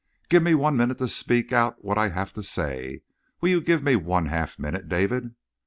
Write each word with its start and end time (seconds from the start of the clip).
"Give 0.29 0.41
me 0.41 0.55
one 0.55 0.77
minute 0.77 0.97
to 0.97 1.07
speak 1.07 1.53
out 1.53 1.85
what 1.85 1.95
I 1.99 2.09
have 2.09 2.33
to 2.33 2.41
say. 2.41 3.03
Will 3.39 3.49
you 3.49 3.61
give 3.61 3.83
me 3.83 3.95
one 3.95 4.25
half 4.25 4.57
minute, 4.57 4.89
David?" 4.89 5.35